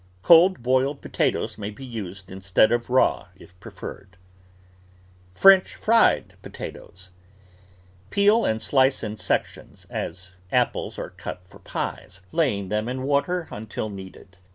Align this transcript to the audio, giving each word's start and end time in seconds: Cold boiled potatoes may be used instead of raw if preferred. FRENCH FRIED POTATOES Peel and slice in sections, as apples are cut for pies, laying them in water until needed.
Cold 0.23 0.63
boiled 0.63 0.99
potatoes 0.99 1.59
may 1.59 1.69
be 1.69 1.85
used 1.85 2.31
instead 2.31 2.71
of 2.71 2.89
raw 2.89 3.27
if 3.35 3.53
preferred. 3.59 4.17
FRENCH 5.35 5.75
FRIED 5.75 6.37
POTATOES 6.41 7.11
Peel 8.09 8.43
and 8.43 8.59
slice 8.59 9.03
in 9.03 9.15
sections, 9.15 9.85
as 9.91 10.31
apples 10.51 10.97
are 10.97 11.11
cut 11.11 11.45
for 11.47 11.59
pies, 11.59 12.21
laying 12.31 12.69
them 12.69 12.89
in 12.89 13.03
water 13.03 13.47
until 13.51 13.91
needed. 13.91 14.37